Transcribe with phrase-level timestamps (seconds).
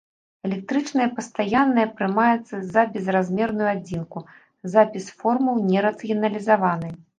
[0.47, 4.25] Электрычная пастаянная прымаецца за безразмерную адзінку,
[4.79, 6.89] запіс формул не рацыяналізаваны.